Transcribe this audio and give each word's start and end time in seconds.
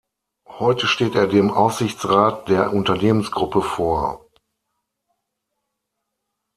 Heute 0.47 0.87
steht 0.87 1.13
er 1.13 1.27
dem 1.27 1.51
Aufsichtsrat 1.51 2.49
der 2.49 2.73
Unternehmensgruppe 2.73 3.61
vor. 3.61 4.25